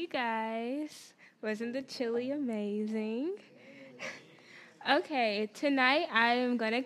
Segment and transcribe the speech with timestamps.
[0.00, 1.12] you guys?
[1.42, 3.34] Wasn't the chili amazing?
[4.90, 6.82] okay, tonight I am gonna.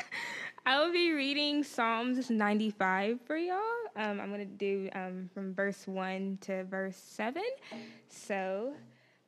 [0.66, 3.58] I will be reading Psalms 95 for y'all.
[3.94, 7.44] Um, I'm gonna do um, from verse one to verse seven.
[8.08, 8.72] So,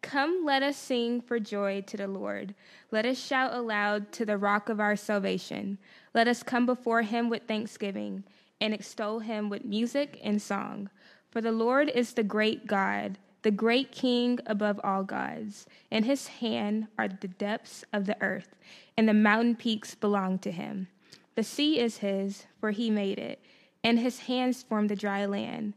[0.01, 2.55] come, let us sing for joy to the Lord.
[2.91, 5.77] Let us shout aloud to the Rock of our salvation.
[6.15, 8.25] Let us come before Him with thanksgiving
[8.59, 10.89] and extol Him with music and song.
[11.31, 15.67] For the Lord is the great God, the great King above all gods.
[15.91, 18.57] In his hand are the depths of the earth,
[18.97, 20.89] and the mountain peaks belong to him.
[21.35, 23.41] The sea is his, for he made it,
[23.85, 25.75] and his hands formed the dry land.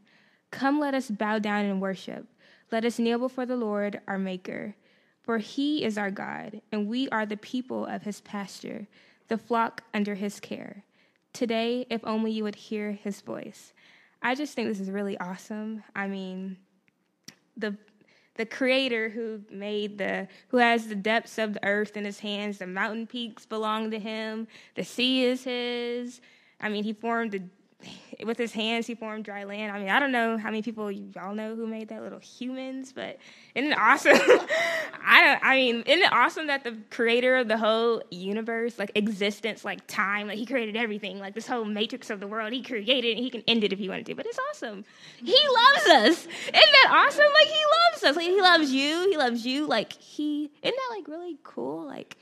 [0.50, 2.26] Come, let us bow down and worship.
[2.70, 4.74] Let us kneel before the Lord, our Maker.
[5.22, 8.88] For he is our God, and we are the people of his pasture,
[9.28, 10.84] the flock under his care.
[11.32, 13.72] Today, if only you would hear his voice.
[14.22, 15.82] I just think this is really awesome.
[15.94, 16.56] I mean,
[17.56, 17.76] the
[18.36, 22.58] the creator who made the who has the depths of the earth in his hands,
[22.58, 26.20] the mountain peaks belong to him, the sea is his.
[26.60, 27.42] I mean, he formed the
[28.24, 29.72] with his hands he formed dry land.
[29.72, 32.92] I mean, I don't know how many people y'all know who made that little humans,
[32.92, 33.18] but
[33.54, 34.12] isn't it awesome?
[35.04, 38.92] I don't I mean, isn't it awesome that the creator of the whole universe, like
[38.94, 42.62] existence, like time, like he created everything, like this whole matrix of the world, he
[42.62, 44.14] created and he can end it if he wanted to.
[44.14, 44.84] But it's awesome.
[45.16, 46.26] He loves us.
[46.26, 47.32] Isn't that awesome?
[47.34, 48.16] Like he loves us.
[48.16, 49.10] Like he loves you.
[49.10, 49.66] He loves you.
[49.66, 51.84] Like he isn't that like really cool?
[51.86, 52.16] Like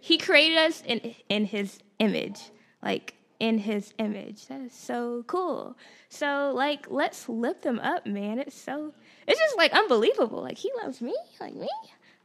[0.00, 2.40] he created us in in his image.
[2.82, 4.46] Like in his image.
[4.46, 5.76] That is so cool.
[6.08, 8.38] So like let's lift them up, man.
[8.38, 8.92] It's so
[9.26, 10.42] it's just like unbelievable.
[10.42, 11.68] Like he loves me, like me.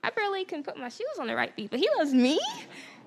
[0.04, 2.40] I barely can put my shoes on the right feet, but he loves me.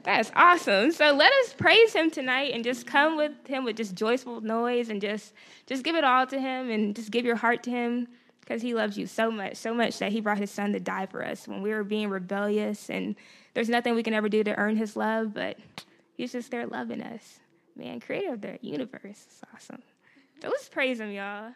[0.04, 0.92] That's awesome.
[0.92, 4.90] So let us praise him tonight and just come with him with just joyful noise
[4.90, 5.32] and just
[5.66, 8.06] just give it all to him and just give your heart to him
[8.40, 11.06] because he loves you so much, so much that he brought his son to die
[11.06, 13.16] for us when we were being rebellious and
[13.54, 15.58] there's nothing we can ever do to earn his love, but
[16.16, 17.40] he's just there loving us
[17.76, 19.00] man, creator of the universe.
[19.04, 19.82] It's awesome.
[20.40, 21.52] So let's praise him, y'all.